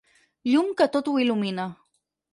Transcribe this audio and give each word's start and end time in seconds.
Llum 0.51 0.71
que 0.81 0.87
tot 0.97 1.11
ho 1.11 1.13
il·lumina. 1.27 1.71